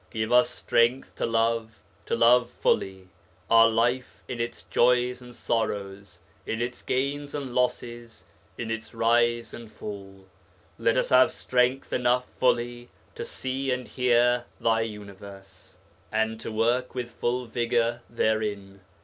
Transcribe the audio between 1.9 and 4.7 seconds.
to love fully, our life in its